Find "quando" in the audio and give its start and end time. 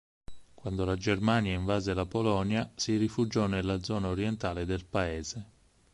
0.55-0.83